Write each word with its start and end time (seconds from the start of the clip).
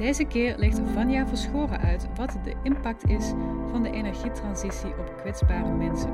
Deze 0.00 0.24
keer 0.24 0.58
legt 0.58 0.78
Vanja 0.92 1.26
Verschoren 1.26 1.80
uit 1.80 2.06
wat 2.14 2.32
de 2.44 2.56
impact 2.62 3.04
is 3.04 3.28
van 3.70 3.82
de 3.82 3.90
energietransitie 3.90 4.98
op 4.98 5.16
kwetsbare 5.16 5.72
mensen. 5.72 6.10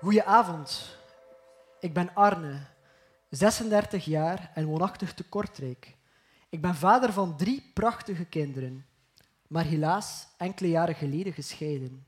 Goedenavond. 0.00 0.96
Ik 1.80 1.94
ben 1.94 2.14
Arne, 2.14 2.58
36 3.30 4.04
jaar 4.04 4.50
en 4.54 4.64
woonachtig 4.64 5.14
te 5.14 5.24
Kortrijk. 5.24 5.96
Ik 6.48 6.60
ben 6.60 6.74
vader 6.74 7.12
van 7.12 7.36
drie 7.36 7.70
prachtige 7.74 8.24
kinderen, 8.24 8.86
maar 9.48 9.64
helaas 9.64 10.26
enkele 10.36 10.68
jaren 10.68 10.94
geleden 10.94 11.32
gescheiden. 11.32 12.06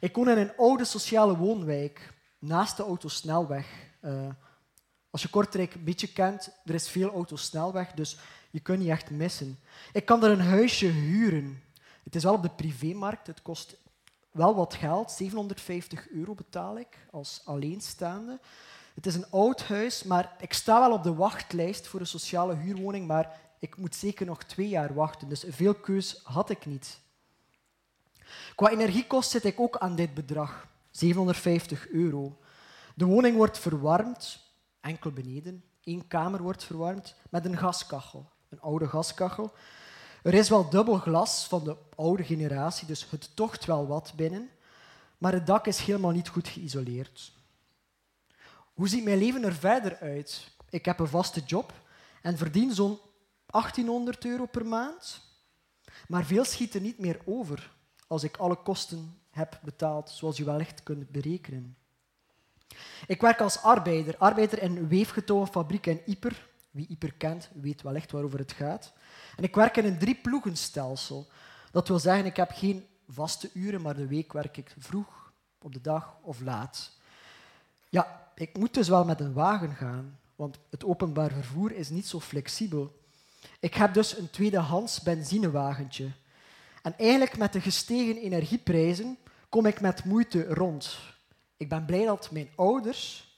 Ik 0.00 0.16
woon 0.16 0.28
in 0.28 0.38
een 0.38 0.56
oude 0.56 0.84
sociale 0.84 1.36
woonwijk 1.36 2.12
naast 2.38 2.76
de 2.76 2.82
autosnelweg. 2.82 3.66
Uh, 4.04 4.28
als 5.10 5.22
je 5.22 5.28
Kortrijk 5.28 5.74
een 5.74 5.84
beetje 5.84 6.12
kent, 6.12 6.50
er 6.64 6.74
is 6.74 6.88
veel 6.88 7.12
autosnelweg, 7.12 7.92
dus 7.92 8.16
je 8.50 8.60
kunt 8.60 8.78
niet 8.78 8.88
echt 8.88 9.10
missen. 9.10 9.58
Ik 9.92 10.04
kan 10.04 10.24
er 10.24 10.30
een 10.30 10.40
huisje 10.40 10.86
huren. 10.86 11.62
Het 12.04 12.14
is 12.14 12.22
wel 12.22 12.34
op 12.34 12.42
de 12.42 12.50
privémarkt, 12.50 13.26
het 13.26 13.42
kost 13.42 13.76
wel 14.30 14.54
wat 14.54 14.74
geld, 14.74 15.10
750 15.10 16.08
euro 16.08 16.34
betaal 16.34 16.78
ik 16.78 16.98
als 17.10 17.40
alleenstaande. 17.44 18.38
Het 18.94 19.06
is 19.06 19.14
een 19.14 19.30
oud 19.30 19.62
huis, 19.62 20.02
maar 20.02 20.36
ik 20.40 20.52
sta 20.52 20.80
wel 20.80 20.92
op 20.92 21.02
de 21.02 21.14
wachtlijst 21.14 21.86
voor 21.86 22.00
een 22.00 22.06
sociale 22.06 22.54
huurwoning, 22.54 23.06
maar 23.06 23.40
ik 23.58 23.76
moet 23.76 23.94
zeker 23.94 24.26
nog 24.26 24.44
twee 24.44 24.68
jaar 24.68 24.94
wachten, 24.94 25.28
dus 25.28 25.44
veel 25.48 25.74
keus 25.74 26.20
had 26.24 26.50
ik 26.50 26.66
niet. 26.66 26.98
Qua 28.54 28.70
energiekost 28.70 29.30
zit 29.30 29.44
ik 29.44 29.60
ook 29.60 29.78
aan 29.78 29.96
dit 29.96 30.14
bedrag, 30.14 30.66
750 30.90 31.88
euro. 31.88 32.38
De 32.94 33.04
woning 33.04 33.36
wordt 33.36 33.58
verwarmd, 33.58 34.49
enkel 34.80 35.10
beneden. 35.10 35.64
Eén 35.84 36.06
kamer 36.06 36.42
wordt 36.42 36.64
verwarmd 36.64 37.14
met 37.30 37.44
een 37.44 37.58
gaskachel, 37.58 38.30
een 38.48 38.60
oude 38.60 38.88
gaskachel. 38.88 39.52
Er 40.22 40.34
is 40.34 40.48
wel 40.48 40.70
dubbel 40.70 40.98
glas 40.98 41.46
van 41.46 41.64
de 41.64 41.76
oude 41.96 42.24
generatie, 42.24 42.86
dus 42.86 43.10
het 43.10 43.36
tocht 43.36 43.64
wel 43.64 43.86
wat 43.86 44.12
binnen, 44.16 44.50
maar 45.18 45.32
het 45.32 45.46
dak 45.46 45.66
is 45.66 45.78
helemaal 45.78 46.10
niet 46.10 46.28
goed 46.28 46.48
geïsoleerd. 46.48 47.32
Hoe 48.74 48.88
ziet 48.88 49.04
mijn 49.04 49.18
leven 49.18 49.44
er 49.44 49.54
verder 49.54 49.98
uit? 49.98 50.50
Ik 50.70 50.84
heb 50.84 50.98
een 50.98 51.08
vaste 51.08 51.40
job 51.40 51.72
en 52.22 52.38
verdien 52.38 52.74
zo'n 52.74 52.98
1800 53.46 54.24
euro 54.24 54.46
per 54.46 54.66
maand, 54.66 55.20
maar 56.08 56.24
veel 56.24 56.44
schiet 56.44 56.74
er 56.74 56.80
niet 56.80 56.98
meer 56.98 57.20
over 57.24 57.72
als 58.06 58.22
ik 58.22 58.36
alle 58.36 58.56
kosten 58.56 59.20
heb 59.30 59.60
betaald, 59.62 60.10
zoals 60.10 60.36
je 60.36 60.44
wellicht 60.44 60.82
kunt 60.82 61.10
berekenen. 61.10 61.76
Ik 63.06 63.20
werk 63.20 63.40
als 63.40 63.62
arbeider, 63.62 64.16
arbeider 64.18 64.62
in 64.62 64.76
een 64.76 64.88
weefgetouwenfabriek 64.88 65.86
in 65.86 66.00
Ieper. 66.06 66.48
Wie 66.70 66.86
Ieper 66.88 67.12
kent, 67.12 67.50
weet 67.54 67.82
wellicht 67.82 68.12
waarover 68.12 68.38
het 68.38 68.52
gaat. 68.52 68.92
En 69.36 69.44
ik 69.44 69.54
werk 69.54 69.76
in 69.76 69.84
een 69.84 69.98
drieploegenstelsel. 69.98 71.28
Dat 71.70 71.88
wil 71.88 71.98
zeggen, 71.98 72.24
ik 72.24 72.36
heb 72.36 72.50
geen 72.54 72.86
vaste 73.08 73.50
uren, 73.54 73.82
maar 73.82 73.96
de 73.96 74.06
week 74.06 74.32
werk 74.32 74.56
ik 74.56 74.74
vroeg, 74.78 75.32
op 75.62 75.72
de 75.72 75.80
dag 75.80 76.16
of 76.22 76.40
laat. 76.40 76.90
Ja, 77.88 78.30
ik 78.34 78.58
moet 78.58 78.74
dus 78.74 78.88
wel 78.88 79.04
met 79.04 79.20
een 79.20 79.32
wagen 79.32 79.74
gaan, 79.74 80.18
want 80.36 80.58
het 80.70 80.84
openbaar 80.84 81.30
vervoer 81.30 81.72
is 81.72 81.88
niet 81.88 82.06
zo 82.06 82.20
flexibel. 82.20 83.00
Ik 83.60 83.74
heb 83.74 83.94
dus 83.94 84.18
een 84.18 84.30
tweedehands 84.30 85.00
benzinewagentje. 85.00 86.10
En 86.82 86.98
eigenlijk 86.98 87.38
met 87.38 87.52
de 87.52 87.60
gestegen 87.60 88.16
energieprijzen 88.16 89.18
kom 89.48 89.66
ik 89.66 89.80
met 89.80 90.04
moeite 90.04 90.54
rond. 90.54 90.98
Ik 91.60 91.68
ben 91.68 91.84
blij 91.84 92.04
dat 92.04 92.30
mijn 92.30 92.50
ouders 92.56 93.28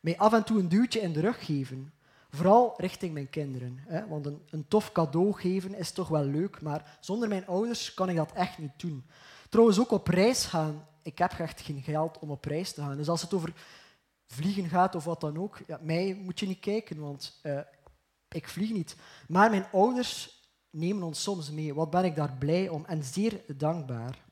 mij 0.00 0.18
af 0.18 0.32
en 0.32 0.44
toe 0.44 0.58
een 0.58 0.68
duwtje 0.68 1.00
in 1.00 1.12
de 1.12 1.20
rug 1.20 1.44
geven. 1.44 1.92
Vooral 2.30 2.74
richting 2.76 3.12
mijn 3.12 3.30
kinderen. 3.30 3.78
Hè? 3.86 4.08
Want 4.08 4.26
een, 4.26 4.42
een 4.50 4.68
tof 4.68 4.92
cadeau 4.92 5.32
geven 5.32 5.74
is 5.74 5.90
toch 5.90 6.08
wel 6.08 6.24
leuk, 6.24 6.60
maar 6.60 6.98
zonder 7.00 7.28
mijn 7.28 7.46
ouders 7.46 7.94
kan 7.94 8.08
ik 8.08 8.16
dat 8.16 8.32
echt 8.32 8.58
niet 8.58 8.72
doen. 8.76 9.06
Trouwens, 9.48 9.80
ook 9.80 9.90
op 9.90 10.06
reis 10.06 10.44
gaan. 10.44 10.86
Ik 11.02 11.18
heb 11.18 11.32
echt 11.32 11.60
geen 11.60 11.82
geld 11.82 12.18
om 12.18 12.30
op 12.30 12.44
reis 12.44 12.72
te 12.72 12.80
gaan. 12.80 12.96
Dus 12.96 13.08
als 13.08 13.22
het 13.22 13.34
over 13.34 13.52
vliegen 14.26 14.68
gaat 14.68 14.94
of 14.94 15.04
wat 15.04 15.20
dan 15.20 15.38
ook, 15.38 15.60
ja, 15.66 15.78
mij 15.82 16.20
moet 16.24 16.40
je 16.40 16.46
niet 16.46 16.60
kijken, 16.60 17.00
want 17.00 17.40
uh, 17.42 17.60
ik 18.28 18.48
vlieg 18.48 18.70
niet. 18.72 18.96
Maar 19.28 19.50
mijn 19.50 19.66
ouders 19.72 20.42
nemen 20.70 21.02
ons 21.02 21.22
soms 21.22 21.50
mee. 21.50 21.74
Wat 21.74 21.90
ben 21.90 22.04
ik 22.04 22.16
daar 22.16 22.36
blij 22.38 22.68
om 22.68 22.84
en 22.84 23.04
zeer 23.04 23.40
dankbaar. 23.56 24.26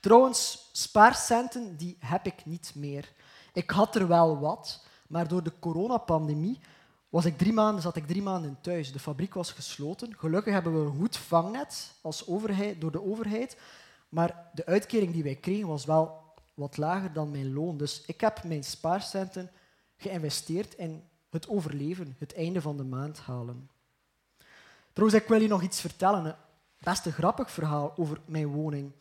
Trouwens, 0.00 0.68
spaarcenten 0.72 1.76
die 1.76 1.96
heb 1.98 2.26
ik 2.26 2.44
niet 2.44 2.72
meer. 2.74 3.12
Ik 3.52 3.70
had 3.70 3.94
er 3.94 4.08
wel 4.08 4.38
wat, 4.38 4.84
maar 5.06 5.28
door 5.28 5.42
de 5.42 5.52
coronapandemie 5.58 6.60
was 7.08 7.24
ik 7.24 7.38
drie 7.38 7.52
maanden, 7.52 7.82
zat 7.82 7.96
ik 7.96 8.06
drie 8.06 8.22
maanden 8.22 8.58
thuis. 8.60 8.92
De 8.92 8.98
fabriek 8.98 9.34
was 9.34 9.52
gesloten. 9.52 10.16
Gelukkig 10.18 10.52
hebben 10.52 10.72
we 10.72 10.90
een 10.90 10.98
goed 10.98 11.16
vangnet 11.16 11.94
als 12.00 12.26
overheid, 12.26 12.80
door 12.80 12.92
de 12.92 13.04
overheid. 13.04 13.56
Maar 14.08 14.50
de 14.52 14.66
uitkering 14.66 15.12
die 15.12 15.22
wij 15.22 15.34
kregen 15.34 15.68
was 15.68 15.84
wel 15.84 16.22
wat 16.54 16.76
lager 16.76 17.12
dan 17.12 17.30
mijn 17.30 17.52
loon. 17.52 17.76
Dus 17.76 18.02
ik 18.06 18.20
heb 18.20 18.44
mijn 18.44 18.64
spaarcenten 18.64 19.50
geïnvesteerd 19.96 20.74
in 20.74 21.04
het 21.30 21.48
overleven, 21.48 22.16
het 22.18 22.34
einde 22.34 22.60
van 22.60 22.76
de 22.76 22.84
maand 22.84 23.18
halen. 23.18 23.70
Trouwens, 24.92 25.22
ik 25.22 25.28
wil 25.28 25.40
je 25.40 25.48
nog 25.48 25.62
iets 25.62 25.80
vertellen. 25.80 26.36
Best 26.78 27.06
een 27.06 27.12
grappig 27.12 27.50
verhaal 27.50 27.92
over 27.96 28.20
mijn 28.24 28.46
woning. 28.46 28.92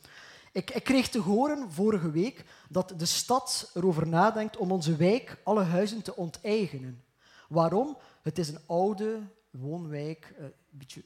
Ik, 0.52 0.72
ik, 0.72 0.84
kreeg 0.84 1.10
te 1.10 1.20
horen 1.20 1.72
vorige 1.72 2.12
week 2.12 2.46
dat 2.70 2.94
de 2.98 3.06
stad 3.06 3.72
erover 3.74 4.08
nadenkt 4.08 4.58
om 4.58 4.72
onze 4.72 4.96
wijk 4.96 5.38
alle 5.44 5.64
huizen 5.64 6.02
te 6.02 6.16
onteigenen. 6.16 7.04
Waarom? 7.50 7.98
Het 8.22 8.38
is 8.38 8.50
een 8.50 8.60
oude 8.66 9.20
woonwijk, 9.50 10.34
eh, 10.38 10.44
een 10.44 10.54
beetje 10.70 11.04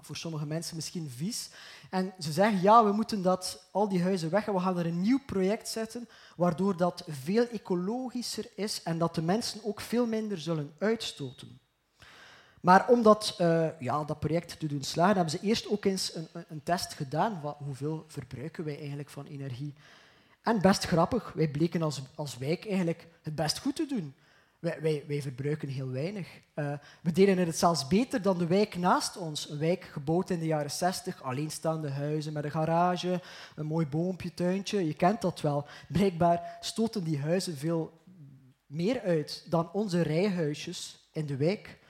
voor 0.00 0.16
sommige 0.16 0.46
mensen 0.46 0.76
misschien 0.76 1.10
vies. 1.10 1.50
En 1.90 2.12
ze 2.18 2.32
zeggen, 2.32 2.62
ja, 2.62 2.84
we 2.84 2.92
moeten 2.92 3.22
dat, 3.22 3.68
al 3.70 3.88
die 3.88 4.02
huizen 4.02 4.30
weg 4.30 4.46
en 4.46 4.54
we 4.54 4.60
gaan 4.60 4.78
er 4.78 4.86
een 4.86 5.00
nieuw 5.00 5.20
project 5.26 5.68
zetten, 5.68 6.08
waardoor 6.36 6.76
dat 6.76 7.04
veel 7.08 7.48
ecologischer 7.48 8.50
is 8.54 8.82
en 8.82 8.98
dat 8.98 9.14
de 9.14 9.22
mensen 9.22 9.64
ook 9.64 9.80
veel 9.80 10.06
minder 10.06 10.38
zullen 10.38 10.74
uitstoten. 10.78 11.60
Maar 12.62 12.88
om 12.88 13.02
dat, 13.02 13.36
uh, 13.40 13.68
ja, 13.78 14.04
dat 14.04 14.20
project 14.20 14.60
te 14.60 14.66
doen 14.66 14.82
slagen, 14.82 15.14
hebben 15.14 15.38
ze 15.38 15.46
eerst 15.46 15.68
ook 15.68 15.84
eens 15.84 16.14
een, 16.14 16.28
een 16.48 16.62
test 16.62 16.94
gedaan. 16.94 17.40
Wat, 17.42 17.56
hoeveel 17.58 18.04
verbruiken 18.06 18.64
wij 18.64 18.78
eigenlijk 18.78 19.10
van 19.10 19.26
energie? 19.26 19.74
En 20.42 20.60
best 20.60 20.84
grappig, 20.84 21.32
wij 21.32 21.48
bleken 21.48 21.82
als, 21.82 22.02
als 22.14 22.38
wijk 22.38 22.66
eigenlijk 22.66 23.06
het 23.22 23.34
best 23.34 23.58
goed 23.58 23.76
te 23.76 23.86
doen. 23.86 24.14
Wij, 24.58 24.78
wij, 24.80 25.04
wij 25.06 25.22
verbruiken 25.22 25.68
heel 25.68 25.90
weinig. 25.90 26.28
Uh, 26.54 26.72
we 27.00 27.12
deden 27.12 27.38
het 27.38 27.58
zelfs 27.58 27.88
beter 27.88 28.22
dan 28.22 28.38
de 28.38 28.46
wijk 28.46 28.76
naast 28.76 29.16
ons. 29.16 29.50
Een 29.50 29.58
wijk 29.58 29.84
gebouwd 29.84 30.30
in 30.30 30.38
de 30.38 30.46
jaren 30.46 30.70
60, 30.70 31.22
alleenstaande 31.22 31.90
huizen 31.90 32.32
met 32.32 32.44
een 32.44 32.50
garage, 32.50 33.20
een 33.56 33.66
mooi 33.66 33.86
boompje, 33.86 34.34
tuintje. 34.34 34.86
Je 34.86 34.94
kent 34.94 35.20
dat 35.20 35.40
wel. 35.40 35.66
Blijkbaar 35.88 36.58
stoten 36.60 37.04
die 37.04 37.18
huizen 37.18 37.56
veel 37.56 37.92
meer 38.66 39.00
uit 39.00 39.46
dan 39.48 39.72
onze 39.72 40.02
rijhuisjes 40.02 41.08
in 41.12 41.26
de 41.26 41.36
wijk. 41.36 41.80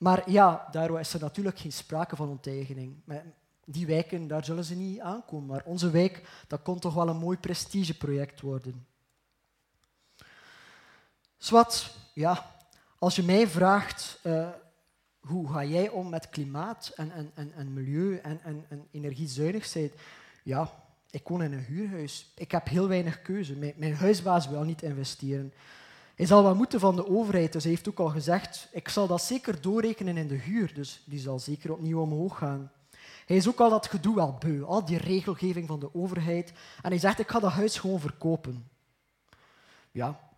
Maar 0.00 0.30
ja, 0.30 0.68
daar 0.70 1.00
is 1.00 1.14
er 1.14 1.20
natuurlijk 1.20 1.58
geen 1.58 1.72
sprake 1.72 2.16
van 2.16 2.28
onteigening. 2.28 2.94
Die 3.64 3.86
wijken, 3.86 4.28
daar 4.28 4.44
zullen 4.44 4.64
ze 4.64 4.74
niet 4.74 5.00
aankomen. 5.00 5.46
Maar 5.46 5.62
onze 5.64 5.90
wijk, 5.90 6.44
dat 6.46 6.62
kon 6.62 6.78
toch 6.78 6.94
wel 6.94 7.08
een 7.08 7.16
mooi 7.16 7.38
prestigeproject 7.38 8.40
worden. 8.40 8.86
Zwat, 11.36 11.96
ja, 12.14 12.50
als 12.98 13.16
je 13.16 13.22
mij 13.22 13.48
vraagt, 13.48 14.20
uh, 14.22 14.48
hoe 15.20 15.52
ga 15.52 15.64
jij 15.64 15.88
om 15.88 16.08
met 16.08 16.28
klimaat 16.28 16.92
en, 16.96 17.12
en, 17.12 17.30
en, 17.34 17.52
en 17.52 17.72
milieu 17.72 18.16
en, 18.16 18.40
en, 18.42 18.64
en 18.68 18.86
energiezuinig 18.90 19.66
zijn? 19.66 19.90
Ja, 20.42 20.72
ik 21.10 21.28
woon 21.28 21.42
in 21.42 21.52
een 21.52 21.64
huurhuis. 21.64 22.32
Ik 22.34 22.50
heb 22.50 22.68
heel 22.68 22.88
weinig 22.88 23.22
keuze. 23.22 23.56
Mijn, 23.56 23.74
mijn 23.76 23.94
huisbaas 23.94 24.48
wil 24.48 24.62
niet 24.62 24.82
investeren. 24.82 25.52
Hij 26.20 26.28
zal 26.28 26.42
wat 26.42 26.56
moeten 26.56 26.80
van 26.80 26.96
de 26.96 27.08
overheid, 27.08 27.52
dus 27.52 27.62
hij 27.62 27.72
heeft 27.72 27.88
ook 27.88 27.98
al 27.98 28.08
gezegd, 28.08 28.68
ik 28.72 28.88
zal 28.88 29.06
dat 29.06 29.22
zeker 29.22 29.60
doorrekenen 29.60 30.16
in 30.16 30.28
de 30.28 30.34
huur, 30.34 30.74
dus 30.74 31.02
die 31.06 31.18
zal 31.18 31.38
zeker 31.38 31.72
opnieuw 31.72 32.00
omhoog 32.00 32.38
gaan. 32.38 32.72
Hij 33.26 33.36
is 33.36 33.48
ook 33.48 33.60
al 33.60 33.70
dat 33.70 33.86
gedoe 33.86 34.14
wel 34.14 34.36
beu, 34.38 34.62
al 34.62 34.84
die 34.84 34.98
regelgeving 34.98 35.66
van 35.66 35.80
de 35.80 35.94
overheid. 35.94 36.52
En 36.82 36.90
hij 36.90 36.98
zegt, 36.98 37.18
ik 37.18 37.30
ga 37.30 37.38
dat 37.40 37.50
huis 37.50 37.78
gewoon 37.78 38.00
verkopen. 38.00 38.68
Ja, 39.90 40.30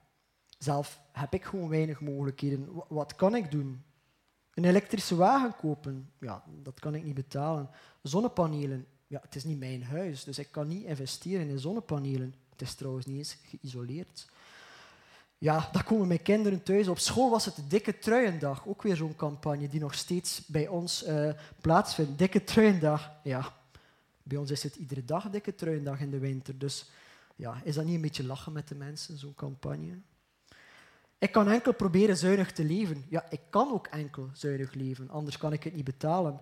zelf 0.59 1.01
heb 1.13 1.35
ik 1.35 1.45
gewoon 1.45 1.69
weinig 1.69 2.01
mogelijkheden. 2.01 2.69
Wat 2.89 3.15
kan 3.15 3.35
ik 3.35 3.51
doen? 3.51 3.83
Een 4.55 4.65
elektrische 4.65 5.17
wagen 5.17 5.57
kopen, 5.57 6.11
ja, 6.21 6.45
dat 6.63 6.81
kan 6.81 6.95
ik 6.95 7.05
niet 7.05 7.15
betalen. 7.15 7.71
Zonnepanelen, 8.03 8.87
ja, 9.07 9.19
het 9.23 9.35
is 9.35 9.45
niet 9.45 9.59
mijn 9.59 9.83
huis, 9.83 10.25
dus 10.25 10.39
ik 10.39 10.49
kan 10.51 10.69
niet 10.69 10.85
investeren 10.85 11.49
in 11.49 11.59
zonnepanelen. 11.59 12.35
Het 12.51 12.63
is 12.63 12.75
trouwens 12.75 13.07
niet 13.07 13.19
eens 13.19 13.39
geïsoleerd. 13.43 14.31
Ja, 15.43 15.69
dan 15.73 15.85
komen 15.85 16.09
mijn 16.09 16.23
kinderen 16.23 16.63
thuis. 16.63 16.89
Op 16.89 16.99
school 16.99 17.31
was 17.31 17.45
het 17.45 17.55
Dikke 17.69 17.99
Truiendag, 17.99 18.67
ook 18.67 18.83
weer 18.83 18.97
zo'n 18.97 19.17
campagne 19.17 19.69
die 19.69 19.81
nog 19.81 19.95
steeds 19.95 20.47
bij 20.47 20.69
ons 20.69 21.07
uh, 21.07 21.33
plaatsvindt. 21.61 22.19
Dikke 22.19 22.45
Truiendag, 22.45 23.13
ja. 23.23 23.53
Bij 24.23 24.39
ons 24.39 24.51
is 24.51 24.63
het 24.63 24.77
iedere 24.77 25.05
dag 25.05 25.31
Dikke 25.31 25.55
Truiendag 25.55 26.01
in 26.01 26.11
de 26.11 26.19
winter. 26.19 26.59
Dus 26.59 26.91
ja, 27.37 27.61
is 27.65 27.75
dat 27.75 27.85
niet 27.85 27.95
een 27.95 28.01
beetje 28.01 28.27
lachen 28.27 28.53
met 28.53 28.69
de 28.69 28.75
mensen, 28.75 29.19
zo'n 29.19 29.35
campagne? 29.35 29.99
Ik 31.19 31.33
kan 31.33 31.49
enkel 31.49 31.75
proberen 31.75 32.17
zuinig 32.17 32.53
te 32.53 32.65
leven. 32.65 33.05
Ja, 33.09 33.25
ik 33.31 33.41
kan 33.51 33.73
ook 33.73 33.87
enkel 33.87 34.29
zuinig 34.33 34.75
leven, 34.75 35.11
anders 35.11 35.39
kan 35.39 35.53
ik 35.53 35.65
het 35.65 35.75
niet 35.75 35.85
betalen. 35.85 36.41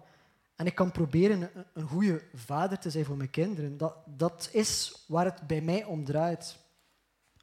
En 0.56 0.67
ik 0.67 0.75
kan 0.75 0.93
proberen 0.93 1.43
een, 1.43 1.64
een 1.73 1.88
goede 1.88 2.23
vader 2.35 2.79
te 2.79 2.91
zijn 2.91 3.05
voor 3.05 3.17
mijn 3.17 3.31
kinderen. 3.31 3.76
Dat, 3.76 3.94
dat 4.06 4.49
is 4.52 5.05
waar 5.06 5.25
het 5.25 5.47
bij 5.47 5.61
mij 5.61 5.85
om 5.85 6.05
draait. 6.05 6.58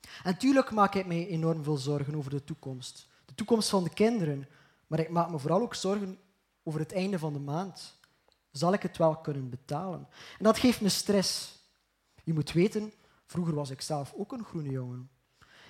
En 0.01 0.31
natuurlijk 0.31 0.71
maak 0.71 0.95
ik 0.95 1.05
mij 1.05 1.27
enorm 1.27 1.63
veel 1.63 1.77
zorgen 1.77 2.15
over 2.15 2.31
de 2.31 2.43
toekomst. 2.43 3.07
De 3.25 3.35
toekomst 3.35 3.69
van 3.69 3.83
de 3.83 3.89
kinderen. 3.89 4.47
Maar 4.87 4.99
ik 4.99 5.09
maak 5.09 5.29
me 5.29 5.39
vooral 5.39 5.61
ook 5.61 5.75
zorgen 5.75 6.19
over 6.63 6.79
het 6.79 6.93
einde 6.93 7.19
van 7.19 7.33
de 7.33 7.39
maand. 7.39 7.95
Zal 8.51 8.73
ik 8.73 8.81
het 8.81 8.97
wel 8.97 9.15
kunnen 9.15 9.49
betalen? 9.49 10.07
En 10.37 10.43
dat 10.43 10.59
geeft 10.59 10.81
me 10.81 10.89
stress. 10.89 11.59
Je 12.23 12.33
moet 12.33 12.51
weten, 12.51 12.93
vroeger 13.25 13.55
was 13.55 13.69
ik 13.69 13.81
zelf 13.81 14.13
ook 14.15 14.31
een 14.31 14.43
groene 14.43 14.69
jongen. 14.69 15.09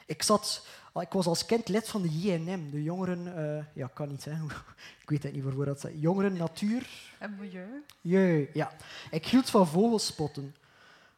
Ik, 0.05 0.23
zat, 0.23 0.67
ik 0.99 1.11
was 1.11 1.25
als 1.25 1.45
kind 1.45 1.67
lid 1.67 1.89
van 1.89 2.01
de 2.01 2.19
JNM, 2.19 2.71
de 2.71 2.83
jongeren... 2.83 3.27
Uh, 3.27 3.65
ja, 3.73 3.87
kan 3.87 4.07
niet 4.07 4.25
ik 5.01 5.09
weet 5.09 5.23
het 5.23 5.33
niet 5.33 5.43
waarvoor 5.43 5.65
dat. 5.65 5.87
Jongeren, 5.93 6.37
natuur... 6.37 6.89
En 7.19 7.35
milieu. 7.39 7.83
Jeu, 8.01 8.49
ja. 8.53 8.71
Ik 9.11 9.25
hield 9.25 9.49
van 9.49 9.67
vogelspotten. 9.67 10.55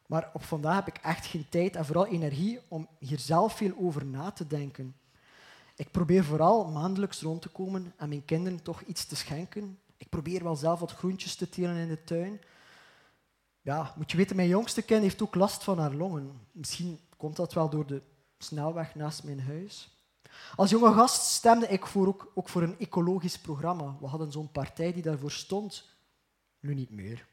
Maar 0.09 0.29
op 0.33 0.43
vandaag 0.43 0.75
heb 0.75 0.87
ik 0.87 1.03
echt 1.03 1.25
geen 1.25 1.49
tijd 1.49 1.75
en 1.75 1.85
vooral 1.85 2.05
energie 2.05 2.59
om 2.67 2.87
hier 2.99 3.19
zelf 3.19 3.53
veel 3.53 3.73
over 3.77 4.05
na 4.05 4.31
te 4.31 4.47
denken. 4.47 4.95
Ik 5.75 5.91
probeer 5.91 6.23
vooral 6.23 6.71
maandelijks 6.71 7.21
rond 7.21 7.41
te 7.41 7.49
komen 7.49 7.93
en 7.97 8.09
mijn 8.09 8.25
kinderen 8.25 8.61
toch 8.61 8.81
iets 8.81 9.05
te 9.05 9.15
schenken. 9.15 9.79
Ik 9.97 10.09
probeer 10.09 10.43
wel 10.43 10.55
zelf 10.55 10.79
wat 10.79 10.91
groentjes 10.91 11.35
te 11.35 11.49
telen 11.49 11.75
in 11.75 11.87
de 11.87 12.03
tuin. 12.03 12.41
Ja, 13.61 13.93
moet 13.97 14.11
je 14.11 14.17
weten, 14.17 14.35
mijn 14.35 14.47
jongste 14.47 14.81
kind 14.81 15.01
heeft 15.01 15.21
ook 15.21 15.35
last 15.35 15.63
van 15.63 15.79
haar 15.79 15.93
longen. 15.93 16.47
Misschien 16.51 16.99
komt 17.17 17.35
dat 17.35 17.53
wel 17.53 17.69
door 17.69 17.85
de 17.85 18.01
snelweg 18.37 18.95
naast 18.95 19.23
mijn 19.23 19.41
huis. 19.41 19.97
Als 20.55 20.69
jonge 20.69 20.93
gast 20.93 21.21
stemde 21.21 21.67
ik 21.67 21.85
voor 21.85 22.07
ook, 22.07 22.31
ook 22.33 22.49
voor 22.49 22.61
een 22.61 22.79
ecologisch 22.79 23.39
programma. 23.39 23.97
We 23.99 24.07
hadden 24.07 24.31
zo'n 24.31 24.51
partij 24.51 24.93
die 24.93 25.03
daarvoor 25.03 25.31
stond. 25.31 25.89
Nu 26.59 26.73
niet 26.73 26.89
meer. 26.89 27.27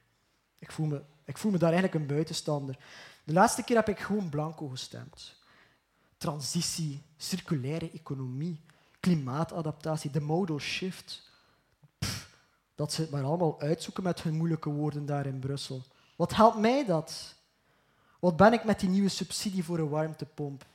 Ik 0.58 0.72
voel, 0.72 0.86
me, 0.86 1.02
ik 1.24 1.38
voel 1.38 1.50
me 1.50 1.58
daar 1.58 1.72
eigenlijk 1.72 2.00
een 2.00 2.14
buitenstander. 2.14 2.78
De 3.24 3.32
laatste 3.32 3.62
keer 3.62 3.76
heb 3.76 3.88
ik 3.88 3.98
gewoon 3.98 4.28
blanco 4.28 4.68
gestemd. 4.68 5.36
Transitie, 6.16 7.02
circulaire 7.16 7.90
economie, 7.90 8.60
klimaatadaptatie, 9.00 10.10
de 10.10 10.20
modal 10.20 10.58
shift. 10.58 11.30
dat 12.74 12.92
ze 12.92 13.00
het 13.00 13.10
maar 13.10 13.24
allemaal 13.24 13.60
uitzoeken 13.60 14.02
met 14.02 14.22
hun 14.22 14.34
moeilijke 14.34 14.70
woorden 14.70 15.06
daar 15.06 15.26
in 15.26 15.38
Brussel. 15.38 15.82
Wat 16.16 16.34
helpt 16.34 16.58
mij 16.58 16.84
dat? 16.84 17.34
Wat 18.20 18.36
ben 18.36 18.52
ik 18.52 18.64
met 18.64 18.80
die 18.80 18.88
nieuwe 18.88 19.08
subsidie 19.08 19.64
voor 19.64 19.78
een 19.78 19.88
warmtepomp? 19.88 20.66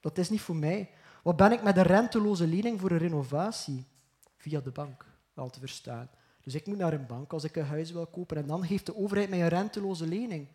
Dat 0.00 0.18
is 0.18 0.30
niet 0.30 0.40
voor 0.40 0.56
mij. 0.56 0.90
Wat 1.22 1.36
ben 1.36 1.52
ik 1.52 1.62
met 1.62 1.76
een 1.76 1.82
renteloze 1.82 2.46
lening 2.46 2.80
voor 2.80 2.90
een 2.90 2.98
renovatie? 2.98 3.86
Via 4.36 4.60
de 4.60 4.70
bank, 4.70 5.06
wel 5.32 5.50
te 5.50 5.58
verstaan. 5.58 6.10
Dus 6.42 6.54
ik 6.54 6.66
moet 6.66 6.78
naar 6.78 6.92
een 6.92 7.06
bank 7.06 7.32
als 7.32 7.44
ik 7.44 7.56
een 7.56 7.64
huis 7.64 7.90
wil 7.90 8.06
kopen 8.06 8.36
en 8.36 8.46
dan 8.46 8.66
geeft 8.66 8.86
de 8.86 8.96
overheid 8.96 9.28
mij 9.28 9.42
een 9.42 9.48
renteloze 9.48 10.06
lening. 10.06 10.48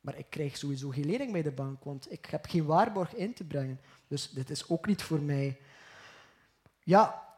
Maar 0.00 0.18
ik 0.18 0.26
krijg 0.28 0.56
sowieso 0.56 0.88
geen 0.88 1.06
lening 1.06 1.32
bij 1.32 1.42
de 1.42 1.50
bank, 1.50 1.84
want 1.84 2.12
ik 2.12 2.26
heb 2.26 2.46
geen 2.46 2.64
waarborg 2.64 3.14
in 3.14 3.34
te 3.34 3.44
brengen. 3.44 3.80
Dus 4.08 4.30
dit 4.30 4.50
is 4.50 4.68
ook 4.68 4.86
niet 4.86 5.02
voor 5.02 5.20
mij. 5.20 5.60
Ja, 6.82 7.28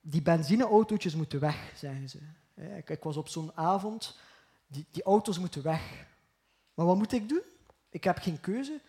die 0.00 0.22
benzineautootjes 0.22 1.14
moeten 1.14 1.40
weg, 1.40 1.72
zeggen 1.76 2.08
ze. 2.08 2.18
Ik, 2.86 3.02
was 3.02 3.16
op 3.16 3.28
zo'n 3.28 3.52
avond, 3.54 4.18
die, 4.66 4.86
die 4.90 5.02
auto's 5.02 5.38
moeten 5.38 5.62
weg. 5.62 6.06
Maar 6.74 6.86
wat 6.86 6.96
moet 6.96 7.12
ik 7.12 7.28
doen? 7.28 7.42
Ik 7.88 8.04
heb 8.04 8.18
geen 8.18 8.40
keuze. 8.40 8.80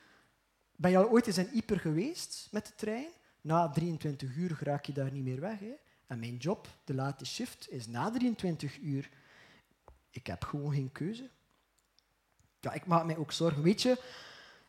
Ben 0.75 0.91
je 0.91 0.97
al 0.97 1.09
ooit 1.09 1.27
eens 1.27 1.37
in 1.37 1.49
Ieper 1.53 1.79
geweest 1.79 2.47
met 2.51 2.65
de 2.65 2.75
trein? 2.75 3.07
Na 3.41 3.69
23 3.69 4.35
uur 4.35 4.57
raak 4.59 4.85
je 4.85 4.93
daar 4.93 5.11
niet 5.11 5.23
meer 5.23 5.39
weg. 5.39 5.59
Hè? 5.59 5.73
Mijn 6.19 6.37
job, 6.37 6.67
de 6.83 6.93
late 6.93 7.25
shift, 7.25 7.67
is 7.69 7.87
na 7.87 8.11
23 8.11 8.79
uur. 8.79 9.09
Ik 10.09 10.27
heb 10.27 10.43
gewoon 10.43 10.73
geen 10.73 10.91
keuze. 10.91 11.29
Ja, 12.59 12.73
ik 12.73 12.85
maak 12.85 13.05
mij 13.05 13.17
ook 13.17 13.31
zorgen. 13.31 13.63
Weet 13.63 13.81
je, 13.81 14.01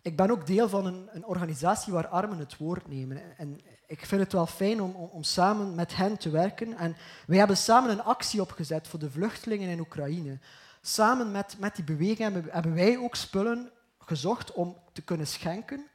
ik 0.03 0.17
ben 0.17 0.31
ook 0.31 0.47
deel 0.47 0.69
van 0.69 0.87
een, 0.87 1.09
een 1.13 1.25
organisatie 1.25 1.93
waar 1.93 2.07
armen 2.07 2.39
het 2.39 2.57
woord 2.57 2.89
nemen. 2.89 3.39
En 3.39 3.61
ik 3.87 4.07
vind 4.07 4.21
het 4.21 4.33
wel 4.33 4.47
fijn 4.47 4.83
om, 4.83 4.95
om, 4.95 5.09
om, 5.09 5.23
samen 5.23 5.75
met 5.75 5.97
hen 5.97 6.17
te 6.17 6.31
werken. 6.31 6.77
En 6.77 6.97
wij 7.27 7.39
hebben 7.39 7.57
samen 7.57 7.91
een 7.91 8.03
actie 8.03 8.41
opgezet 8.41 8.89
voor 8.89 8.99
de 8.99 9.11
vluchtelingen 9.11 9.69
in 9.69 9.81
Oekraïne. 9.81 10.39
Samen 10.81 11.31
met, 11.31 11.57
met 11.59 11.77
die 11.77 11.85
beweging 11.85 12.19
hebben, 12.19 12.45
hebben 12.51 12.75
wij 12.75 12.99
ook 12.99 13.15
spullen 13.15 13.71
gezocht 13.99 14.53
om 14.53 14.77
te 14.93 15.03
kunnen 15.03 15.27
schenken 15.27 15.91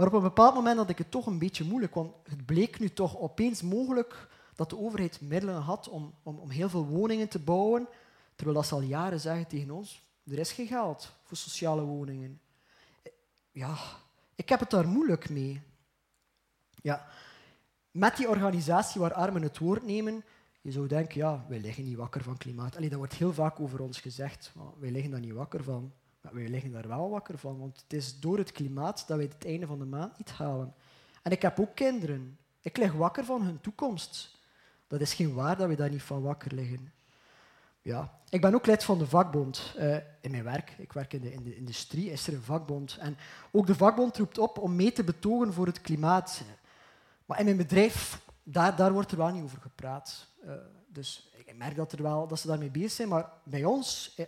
maar 0.00 0.08
op 0.08 0.14
een 0.14 0.22
bepaald 0.22 0.54
moment 0.54 0.76
had 0.76 0.90
ik 0.90 0.98
het 0.98 1.10
toch 1.10 1.26
een 1.26 1.38
beetje 1.38 1.64
moeilijk, 1.64 1.94
want 1.94 2.14
het 2.22 2.46
bleek 2.46 2.78
nu 2.78 2.88
toch 2.88 3.18
opeens 3.18 3.62
mogelijk 3.62 4.28
dat 4.60 4.70
de 4.70 4.78
overheid 4.78 5.20
middelen 5.20 5.60
had 5.60 5.88
om, 5.88 6.14
om, 6.22 6.38
om 6.38 6.50
heel 6.50 6.68
veel 6.68 6.86
woningen 6.86 7.28
te 7.28 7.38
bouwen, 7.38 7.88
terwijl 8.34 8.56
dat 8.56 8.66
ze 8.66 8.74
al 8.74 8.80
jaren 8.80 9.20
zeggen 9.20 9.46
tegen 9.46 9.70
ons, 9.70 10.02
er 10.24 10.38
is 10.38 10.52
geen 10.52 10.66
geld 10.66 11.12
voor 11.22 11.36
sociale 11.36 11.82
woningen. 11.82 12.40
Ja, 13.50 13.76
ik 14.34 14.48
heb 14.48 14.60
het 14.60 14.70
daar 14.70 14.88
moeilijk 14.88 15.30
mee. 15.30 15.62
Ja, 16.82 17.06
met 17.90 18.16
die 18.16 18.28
organisatie 18.28 19.00
waar 19.00 19.12
armen 19.12 19.42
het 19.42 19.58
woord 19.58 19.82
nemen, 19.82 20.24
je 20.60 20.72
zou 20.72 20.86
denken, 20.86 21.16
ja, 21.16 21.44
wij 21.48 21.60
liggen 21.60 21.84
niet 21.84 21.96
wakker 21.96 22.22
van 22.22 22.36
klimaat. 22.36 22.76
Allee, 22.76 22.88
dat 22.88 22.98
wordt 22.98 23.14
heel 23.14 23.32
vaak 23.32 23.60
over 23.60 23.80
ons 23.80 24.00
gezegd, 24.00 24.52
maar 24.54 24.78
wij 24.78 24.90
liggen 24.90 25.10
daar 25.10 25.20
niet 25.20 25.32
wakker 25.32 25.64
van. 25.64 25.92
Maar 26.20 26.34
wij 26.34 26.48
liggen 26.48 26.72
daar 26.72 26.88
wel 26.88 27.10
wakker 27.10 27.38
van, 27.38 27.58
want 27.58 27.80
het 27.82 27.92
is 27.92 28.20
door 28.20 28.38
het 28.38 28.52
klimaat 28.52 29.04
dat 29.06 29.16
wij 29.16 29.26
het 29.32 29.44
einde 29.44 29.66
van 29.66 29.78
de 29.78 29.84
maand 29.84 30.18
niet 30.18 30.30
halen. 30.30 30.74
En 31.22 31.32
ik 31.32 31.42
heb 31.42 31.60
ook 31.60 31.74
kinderen. 31.74 32.38
Ik 32.60 32.76
lig 32.76 32.92
wakker 32.92 33.24
van 33.24 33.42
hun 33.42 33.60
toekomst. 33.60 34.38
Dat 34.90 35.00
is 35.00 35.14
geen 35.14 35.34
waar 35.34 35.56
dat 35.56 35.68
we 35.68 35.74
daar 35.74 35.90
niet 35.90 36.02
van 36.02 36.22
wakker 36.22 36.54
liggen. 36.54 36.92
Ja. 37.82 38.18
Ik 38.28 38.40
ben 38.40 38.54
ook 38.54 38.66
lid 38.66 38.84
van 38.84 38.98
de 38.98 39.06
vakbond 39.06 39.74
uh, 39.78 39.96
in 40.20 40.30
mijn 40.30 40.44
werk. 40.44 40.74
Ik 40.78 40.92
werk 40.92 41.12
in 41.12 41.20
de, 41.20 41.32
in 41.32 41.42
de, 41.42 41.56
industrie, 41.56 42.10
is 42.10 42.26
er 42.26 42.34
een 42.34 42.42
vakbond. 42.42 42.96
En 43.00 43.16
ook 43.50 43.66
de 43.66 43.74
vakbond 43.74 44.16
roept 44.16 44.38
op 44.38 44.58
om 44.58 44.76
mee 44.76 44.92
te 44.92 45.04
betogen 45.04 45.52
voor 45.52 45.66
het 45.66 45.80
klimaat. 45.80 46.42
Maar 47.26 47.38
in 47.38 47.44
mijn 47.44 47.56
bedrijf, 47.56 48.20
daar, 48.42 48.76
daar 48.76 48.92
wordt 48.92 49.10
er 49.10 49.16
wel 49.16 49.28
niet 49.28 49.42
over 49.42 49.60
gepraat. 49.60 50.26
Uh, 50.44 50.52
dus 50.88 51.30
ik 51.34 51.56
merk 51.56 51.76
dat, 51.76 51.92
er 51.92 52.02
wel, 52.02 52.26
dat 52.26 52.40
ze 52.40 52.46
daarmee 52.46 52.70
bezig 52.70 52.90
zijn. 52.90 53.08
Maar 53.08 53.30
bij 53.42 53.64
ons, 53.64 54.14
eh, 54.16 54.26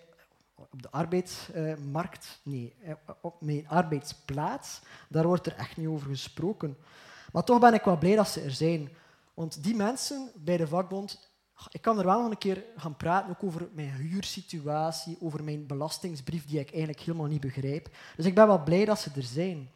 op 0.54 0.82
de 0.82 0.90
arbeidsmarkt, 0.90 2.40
nee, 2.42 2.74
op 3.20 3.40
mijn 3.40 3.68
arbeidsplaats, 3.68 4.80
daar 5.08 5.26
wordt 5.26 5.46
er 5.46 5.56
echt 5.56 5.76
niet 5.76 5.88
over 5.88 6.08
gesproken. 6.08 6.76
Maar 7.32 7.44
toch 7.44 7.60
ben 7.60 7.74
ik 7.74 7.82
wel 7.82 7.98
blij 7.98 8.16
dat 8.16 8.28
ze 8.28 8.40
er 8.40 8.50
zijn. 8.50 8.90
Want 9.34 9.62
die 9.62 9.74
mensen 9.74 10.32
bij 10.34 10.56
de 10.56 10.68
vakbond, 10.68 11.30
ik 11.70 11.80
kan 11.80 11.98
er 11.98 12.04
wel 12.04 12.22
nog 12.22 12.30
een 12.30 12.38
keer 12.38 12.64
gaan 12.76 12.96
praten, 12.96 13.36
over 13.40 13.68
mijn 13.72 13.90
huursituatie, 13.90 15.16
over 15.20 15.44
mijn 15.44 15.66
belastingsbrief, 15.66 16.46
die 16.46 16.60
ik 16.60 16.70
eigenlijk 16.70 17.00
helemaal 17.00 17.26
niet 17.26 17.40
begrijp. 17.40 17.96
Dus 18.16 18.26
ik 18.26 18.34
ben 18.34 18.46
wel 18.46 18.62
blij 18.62 18.84
dat 18.84 19.00
ze 19.00 19.10
er 19.14 19.22
zijn. 19.22 19.70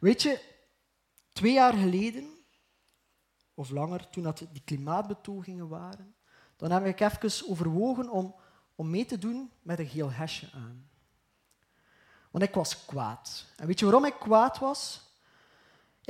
Weet 0.00 0.22
je, 0.22 0.40
twee 1.32 1.52
jaar 1.52 1.72
geleden, 1.72 2.28
of 3.54 3.70
langer, 3.70 4.10
toen 4.10 4.22
dat 4.22 4.38
die 4.52 4.62
klimaatbetogingen 4.64 5.68
waren, 5.68 6.14
dan 6.56 6.70
heb 6.70 6.84
ik 6.84 7.00
even 7.00 7.48
overwogen 7.48 8.10
om 8.10 8.34
om 8.80 8.90
mee 8.90 9.04
te 9.04 9.18
doen 9.18 9.50
met 9.62 9.78
een 9.78 9.88
geel 9.88 10.10
hesje 10.10 10.48
aan. 10.54 10.88
Want 12.30 12.44
ik 12.44 12.54
was 12.54 12.84
kwaad. 12.84 13.46
En 13.56 13.66
weet 13.66 13.78
je 13.78 13.84
waarom 13.84 14.04
ik 14.04 14.14
kwaad 14.18 14.58
was? 14.58 15.09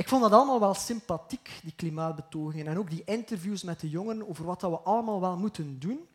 Ik 0.01 0.09
vond 0.09 0.23
dat 0.23 0.33
allemaal 0.33 0.61
wel 0.61 0.75
sympathiek, 0.75 1.61
die 1.63 1.73
klimaatbetogingen. 1.77 2.67
En 2.67 2.79
ook 2.79 2.91
die 2.91 3.03
interviews 3.05 3.63
met 3.63 3.81
de 3.81 3.89
jongeren 3.89 4.29
over 4.29 4.45
wat 4.45 4.61
we 4.61 4.67
allemaal 4.67 5.21
wel 5.21 5.37
moeten 5.37 5.79
doen. 5.79 6.09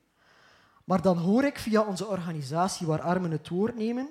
Maar 0.84 1.02
dan 1.02 1.18
hoor 1.18 1.44
ik 1.44 1.60
via 1.60 1.82
onze 1.82 2.08
organisatie 2.08 2.88
waar 2.88 3.02
armen 3.02 3.32
het 3.32 3.50
woord 3.50 3.76
nemen, 3.76 4.10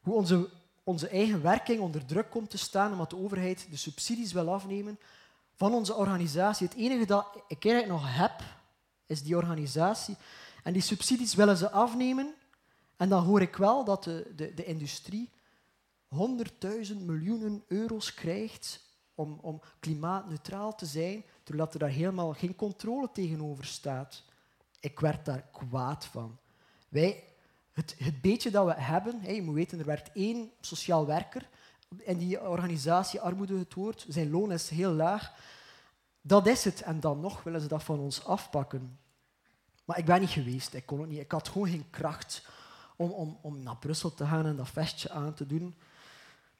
hoe 0.00 0.14
onze, 0.14 0.48
onze 0.84 1.08
eigen 1.08 1.42
werking 1.42 1.80
onder 1.80 2.04
druk 2.06 2.30
komt 2.30 2.50
te 2.50 2.58
staan 2.58 2.92
omdat 2.92 3.10
de 3.10 3.16
overheid 3.16 3.66
de 3.70 3.76
subsidies 3.76 4.32
wil 4.32 4.52
afnemen 4.52 4.98
van 5.54 5.74
onze 5.74 5.94
organisatie. 5.94 6.66
Het 6.66 6.76
enige 6.76 7.06
dat 7.06 7.26
ik 7.48 7.64
eigenlijk 7.64 7.92
nog 7.92 8.16
heb, 8.16 8.42
is 9.06 9.22
die 9.22 9.36
organisatie. 9.36 10.16
En 10.62 10.72
die 10.72 10.82
subsidies 10.82 11.34
willen 11.34 11.56
ze 11.56 11.70
afnemen. 11.70 12.34
En 12.96 13.08
dan 13.08 13.24
hoor 13.24 13.40
ik 13.40 13.56
wel 13.56 13.84
dat 13.84 14.04
de, 14.04 14.32
de, 14.36 14.54
de 14.54 14.64
industrie 14.64 15.30
100.000 16.14 16.96
miljoenen 16.96 17.64
euro's 17.68 18.14
krijgt 18.14 18.88
om, 19.20 19.38
om 19.40 19.60
klimaatneutraal 19.80 20.74
te 20.74 20.86
zijn, 20.86 21.24
terwijl 21.42 21.68
er 21.72 21.78
daar 21.78 21.88
helemaal 21.88 22.32
geen 22.32 22.56
controle 22.56 23.08
tegenover 23.12 23.64
staat. 23.64 24.22
Ik 24.80 25.00
werd 25.00 25.24
daar 25.24 25.44
kwaad 25.52 26.06
van. 26.06 26.38
Wij, 26.88 27.24
het, 27.72 27.94
het 27.98 28.20
beetje 28.20 28.50
dat 28.50 28.66
we 28.66 28.74
hebben, 28.74 29.20
hè, 29.20 29.30
je 29.30 29.42
moet 29.42 29.54
weten, 29.54 29.78
er 29.78 29.84
werkt 29.84 30.12
één 30.12 30.50
sociaal 30.60 31.06
werker 31.06 31.48
in 31.98 32.18
die 32.18 32.40
organisatie 32.48 33.20
Armoede 33.20 33.58
het 33.58 33.74
Woord. 33.74 34.06
Zijn 34.08 34.30
loon 34.30 34.52
is 34.52 34.68
heel 34.68 34.92
laag. 34.92 35.32
Dat 36.20 36.46
is 36.46 36.64
het. 36.64 36.82
En 36.82 37.00
dan 37.00 37.20
nog 37.20 37.42
willen 37.42 37.60
ze 37.60 37.68
dat 37.68 37.82
van 37.82 37.98
ons 37.98 38.24
afpakken. 38.24 38.98
Maar 39.84 39.98
ik 39.98 40.04
ben 40.04 40.20
niet 40.20 40.30
geweest. 40.30 40.74
Ik 40.74 40.86
kon 40.86 41.00
het 41.00 41.08
niet. 41.08 41.20
Ik 41.20 41.32
had 41.32 41.48
gewoon 41.48 41.68
geen 41.68 41.90
kracht 41.90 42.46
om, 42.96 43.10
om, 43.10 43.38
om 43.40 43.62
naar 43.62 43.76
Brussel 43.76 44.14
te 44.14 44.26
gaan 44.26 44.46
en 44.46 44.56
dat 44.56 44.68
vestje 44.68 45.10
aan 45.10 45.34
te 45.34 45.46
doen. 45.46 45.74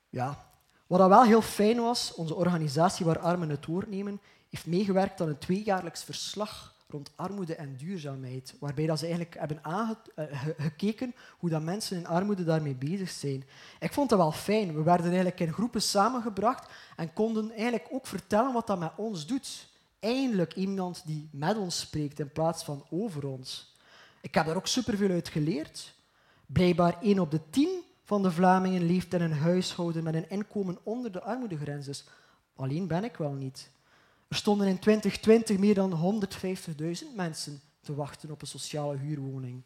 Ja. 0.09 0.50
Wat 0.91 0.99
dat 0.99 1.09
wel 1.09 1.25
heel 1.25 1.43
fijn 1.43 1.81
was, 1.81 2.15
onze 2.15 2.35
organisatie 2.35 3.07
waar 3.07 3.19
armen 3.19 3.49
het 3.49 3.67
woord 3.67 3.91
nemen, 3.91 4.21
heeft 4.49 4.67
meegewerkt 4.67 5.21
aan 5.21 5.29
een 5.29 5.39
tweejaarlijks 5.39 6.05
verslag 6.05 6.75
rond 6.89 7.11
armoede 7.17 7.55
en 7.55 7.77
duurzaamheid, 7.77 8.55
waarbij 8.61 8.87
dat 8.87 8.99
ze 8.99 9.05
eigenlijk 9.05 9.37
hebben 9.39 9.61
eh, 9.63 11.09
hoe 11.39 11.51
dat 11.51 11.63
mensen 11.63 11.97
in 11.97 12.07
armoede 12.07 12.45
daarmee 12.45 12.75
bezig 12.75 13.11
zijn. 13.11 13.45
Ik 13.81 13.93
vond 13.93 14.09
dat 14.09 14.19
wel 14.19 14.33
fijn. 14.33 14.75
We 14.75 14.83
werden 14.83 15.07
eigenlijk 15.07 15.41
in 15.41 15.53
groepen 15.53 15.83
samengebracht 15.83 16.71
en 16.97 17.13
konden 17.13 17.51
eigenlijk 17.51 17.89
ook 17.91 18.07
vertellen 18.07 18.53
wat 18.53 18.67
dat 18.67 18.79
met 18.79 18.93
ons 18.97 19.27
doet. 19.27 19.69
Eindelijk 20.01 20.55
iemand 20.55 21.03
die 21.07 21.29
met 21.33 21.57
ons 21.57 21.81
spreekt 21.81 22.21
in 22.21 22.33
plaats 22.33 22.65
van 22.65 22.87
over 22.91 23.27
ons. 23.27 23.77
Ik 24.21 24.35
heb 24.35 24.47
daar 24.47 24.57
ook 24.57 24.67
superveel 24.67 25.11
uit 25.11 25.29
geleerd. 25.29 25.95
Blijkbaar 26.47 26.97
1 27.03 27.19
op 27.19 27.31
de 27.31 27.41
10 27.51 27.89
van 28.11 28.23
de 28.23 28.33
Vlamingen 28.33 28.87
leeft 28.87 29.15
in 29.15 29.21
een 29.21 29.33
huishouden 29.33 30.03
met 30.03 30.15
een 30.15 30.31
inkomen 30.31 30.79
onder 30.83 31.13
de 31.13 31.23
armoedegrens. 31.23 31.87
Dus 31.87 32.05
alleen 32.55 32.87
ben 32.87 33.05
ik 33.05 33.17
wel 33.17 33.33
niet. 33.33 33.71
Er 34.29 34.37
stonden 34.37 34.67
in 34.67 34.79
2020 34.79 35.59
meer 35.59 35.75
dan 35.75 36.25
150.000 37.03 37.15
mensen 37.15 37.61
te 37.81 37.95
wachten 37.95 38.31
op 38.31 38.41
een 38.41 38.47
sociale 38.47 38.97
huurwoning. 38.97 39.63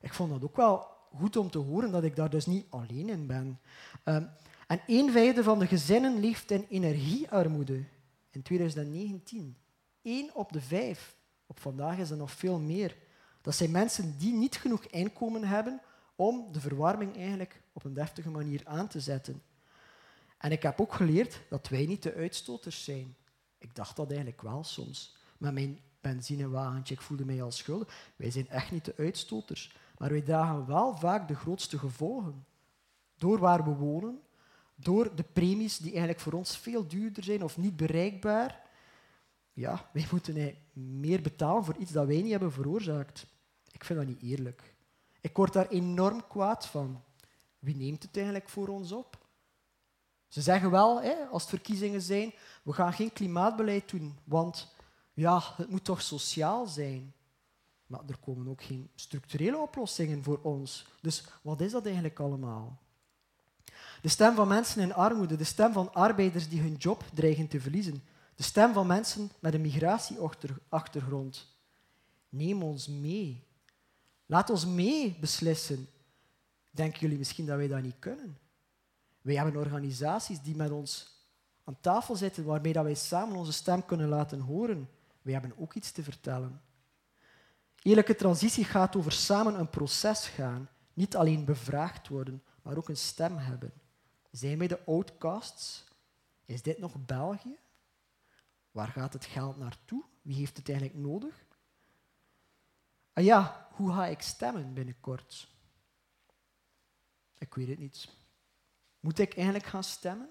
Ik 0.00 0.14
vond 0.14 0.30
dat 0.30 0.44
ook 0.44 0.56
wel 0.56 0.86
goed 1.14 1.36
om 1.36 1.50
te 1.50 1.58
horen 1.58 1.90
dat 1.90 2.02
ik 2.02 2.16
daar 2.16 2.30
dus 2.30 2.46
niet 2.46 2.66
alleen 2.70 3.08
in 3.08 3.26
ben. 3.26 3.60
Um, 4.04 4.30
en 4.66 4.80
een 4.86 5.12
vijfde 5.12 5.42
van 5.42 5.58
de 5.58 5.66
gezinnen 5.66 6.20
leeft 6.20 6.50
in 6.50 6.66
energiearmoede 6.68 7.84
in 8.30 8.42
2019. 8.42 9.56
Eén 10.02 10.30
op 10.34 10.52
de 10.52 10.60
vijf. 10.60 11.16
Op 11.46 11.60
vandaag 11.60 11.98
is 11.98 12.08
dat 12.08 12.18
nog 12.18 12.30
veel 12.30 12.58
meer. 12.58 12.96
Dat 13.42 13.54
zijn 13.54 13.70
mensen 13.70 14.18
die 14.18 14.32
niet 14.32 14.56
genoeg 14.56 14.84
inkomen 14.84 15.44
hebben 15.44 15.80
om 16.20 16.52
de 16.52 16.60
verwarming 16.60 17.16
eigenlijk 17.16 17.62
op 17.72 17.84
een 17.84 17.94
deftige 17.94 18.30
manier 18.30 18.60
aan 18.64 18.88
te 18.88 19.00
zetten. 19.00 19.42
En 20.38 20.52
ik 20.52 20.62
heb 20.62 20.80
ook 20.80 20.94
geleerd 20.94 21.40
dat 21.48 21.68
wij 21.68 21.86
niet 21.86 22.02
de 22.02 22.14
uitstoters 22.14 22.84
zijn. 22.84 23.16
Ik 23.58 23.74
dacht 23.74 23.96
dat 23.96 24.08
eigenlijk 24.08 24.42
wel 24.42 24.64
soms. 24.64 25.16
Met 25.38 25.52
mijn 25.52 25.80
benzinewagentje, 26.00 26.94
ik 26.94 27.00
voelde 27.00 27.24
mij 27.24 27.42
al 27.42 27.50
schuldig. 27.50 28.12
Wij 28.16 28.30
zijn 28.30 28.48
echt 28.48 28.70
niet 28.70 28.84
de 28.84 28.94
uitstoters. 28.96 29.76
Maar 29.98 30.10
wij 30.10 30.20
dragen 30.20 30.66
wel 30.66 30.96
vaak 30.96 31.28
de 31.28 31.34
grootste 31.34 31.78
gevolgen. 31.78 32.44
Door 33.16 33.38
waar 33.38 33.64
we 33.64 33.74
wonen, 33.74 34.20
door 34.74 35.16
de 35.16 35.24
premies 35.32 35.78
die 35.78 35.90
eigenlijk 35.90 36.20
voor 36.20 36.32
ons 36.32 36.58
veel 36.58 36.88
duurder 36.88 37.24
zijn 37.24 37.42
of 37.42 37.56
niet 37.56 37.76
bereikbaar. 37.76 38.62
Ja, 39.52 39.90
wij 39.92 40.06
moeten 40.10 40.56
meer 40.72 41.22
betalen 41.22 41.64
voor 41.64 41.76
iets 41.76 41.92
dat 41.92 42.06
wij 42.06 42.22
niet 42.22 42.30
hebben 42.30 42.52
veroorzaakt. 42.52 43.26
Ik 43.72 43.84
vind 43.84 43.98
dat 43.98 44.08
niet 44.08 44.22
eerlijk. 44.22 44.78
Ik 45.20 45.36
word 45.36 45.52
daar 45.52 45.68
enorm 45.68 46.26
kwaad 46.26 46.66
van. 46.66 47.02
Wie 47.58 47.76
neemt 47.76 48.02
het 48.02 48.16
eigenlijk 48.16 48.48
voor 48.48 48.68
ons 48.68 48.92
op? 48.92 49.18
Ze 50.28 50.40
zeggen 50.40 50.70
wel, 50.70 51.02
hè, 51.02 51.14
als 51.30 51.42
het 51.42 51.50
verkiezingen 51.50 52.02
zijn, 52.02 52.32
we 52.62 52.72
gaan 52.72 52.92
geen 52.92 53.12
klimaatbeleid 53.12 53.90
doen, 53.90 54.18
want 54.24 54.74
ja, 55.14 55.42
het 55.56 55.70
moet 55.70 55.84
toch 55.84 56.02
sociaal 56.02 56.66
zijn. 56.66 57.14
Maar 57.86 58.00
er 58.08 58.18
komen 58.18 58.48
ook 58.48 58.62
geen 58.62 58.90
structurele 58.94 59.58
oplossingen 59.58 60.22
voor 60.22 60.38
ons. 60.42 60.86
Dus 61.00 61.24
wat 61.42 61.60
is 61.60 61.72
dat 61.72 61.84
eigenlijk 61.84 62.20
allemaal? 62.20 62.78
De 64.02 64.08
stem 64.08 64.34
van 64.34 64.48
mensen 64.48 64.82
in 64.82 64.94
armoede, 64.94 65.36
de 65.36 65.44
stem 65.44 65.72
van 65.72 65.94
arbeiders 65.94 66.48
die 66.48 66.60
hun 66.60 66.74
job 66.74 67.04
dreigen 67.14 67.48
te 67.48 67.60
verliezen, 67.60 68.04
de 68.34 68.42
stem 68.42 68.72
van 68.72 68.86
mensen 68.86 69.30
met 69.38 69.54
een 69.54 69.60
migratieachtergrond. 69.60 71.56
Neem 72.28 72.62
ons 72.62 72.88
mee. 72.88 73.44
Laat 74.30 74.50
ons 74.50 74.66
mee 74.66 75.16
beslissen. 75.20 75.88
Denken 76.70 77.00
jullie 77.00 77.18
misschien 77.18 77.46
dat 77.46 77.56
wij 77.56 77.68
dat 77.68 77.82
niet 77.82 77.98
kunnen? 77.98 78.38
Wij 79.20 79.34
hebben 79.34 79.56
organisaties 79.56 80.40
die 80.40 80.56
met 80.56 80.70
ons 80.70 81.18
aan 81.64 81.80
tafel 81.80 82.16
zitten, 82.16 82.44
waarmee 82.44 82.72
dat 82.72 82.84
wij 82.84 82.94
samen 82.94 83.36
onze 83.36 83.52
stem 83.52 83.84
kunnen 83.84 84.08
laten 84.08 84.40
horen. 84.40 84.88
Wij 85.22 85.32
hebben 85.32 85.58
ook 85.58 85.74
iets 85.74 85.92
te 85.92 86.02
vertellen. 86.02 86.60
Eerlijke 87.82 88.14
transitie 88.14 88.64
gaat 88.64 88.96
over 88.96 89.12
samen 89.12 89.58
een 89.58 89.70
proces 89.70 90.26
gaan. 90.26 90.68
Niet 90.94 91.16
alleen 91.16 91.44
bevraagd 91.44 92.08
worden, 92.08 92.42
maar 92.62 92.76
ook 92.76 92.88
een 92.88 92.96
stem 92.96 93.36
hebben. 93.36 93.72
Zijn 94.30 94.58
wij 94.58 94.66
de 94.66 94.84
outcasts? 94.84 95.84
Is 96.46 96.62
dit 96.62 96.78
nog 96.78 97.06
België? 97.06 97.58
Waar 98.70 98.88
gaat 98.88 99.12
het 99.12 99.24
geld 99.24 99.56
naartoe? 99.56 100.04
Wie 100.22 100.36
heeft 100.36 100.56
het 100.56 100.68
eigenlijk 100.68 100.98
nodig? 100.98 101.48
Ah 103.12 103.24
ja, 103.24 103.68
hoe 103.70 103.92
ga 103.92 104.06
ik 104.06 104.22
stemmen 104.22 104.74
binnenkort? 104.74 105.48
Ik 107.38 107.54
weet 107.54 107.68
het 107.68 107.78
niet. 107.78 108.08
Moet 109.00 109.18
ik 109.18 109.34
eigenlijk 109.34 109.66
gaan 109.66 109.84
stemmen? 109.84 110.28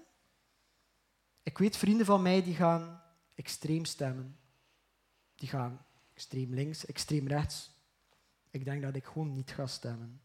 Ik 1.42 1.58
weet 1.58 1.76
vrienden 1.76 2.06
van 2.06 2.22
mij 2.22 2.42
die 2.42 2.54
gaan 2.54 3.02
extreem 3.34 3.84
stemmen. 3.84 4.38
Die 5.34 5.48
gaan 5.48 5.86
extreem 6.14 6.54
links, 6.54 6.86
extreem 6.86 7.28
rechts. 7.28 7.70
Ik 8.50 8.64
denk 8.64 8.82
dat 8.82 8.94
ik 8.94 9.04
gewoon 9.04 9.32
niet 9.32 9.50
ga 9.50 9.66
stemmen. 9.66 10.20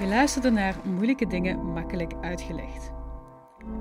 Je 0.00 0.06
luisterde 0.06 0.50
naar 0.50 0.86
Moeilijke 0.86 1.26
Dingen 1.26 1.72
Makkelijk 1.72 2.14
Uitgelegd. 2.14 2.99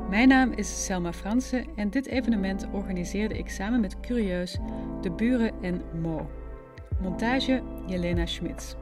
Mijn 0.09 0.27
naam 0.27 0.51
is 0.51 0.85
Selma 0.85 1.13
Fransen 1.13 1.65
en 1.75 1.89
dit 1.89 2.07
evenement 2.07 2.67
organiseerde 2.71 3.37
ik 3.37 3.49
samen 3.49 3.79
met 3.79 3.99
Curieus, 3.99 4.57
De 5.01 5.11
Buren 5.11 5.51
en 5.61 5.81
Mo. 6.01 6.29
Montage 7.01 7.61
Jelena 7.85 8.25
Schmitz. 8.25 8.75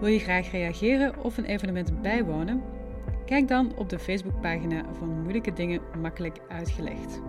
Wil 0.00 0.08
je 0.08 0.18
graag 0.18 0.50
reageren 0.50 1.24
of 1.24 1.36
een 1.36 1.44
evenement 1.44 2.02
bijwonen? 2.02 2.62
Kijk 3.26 3.48
dan 3.48 3.76
op 3.76 3.88
de 3.88 3.98
Facebookpagina 3.98 4.84
van 4.92 5.20
Moeilijke 5.20 5.52
Dingen 5.52 5.80
Makkelijk 6.00 6.38
Uitgelegd. 6.48 7.20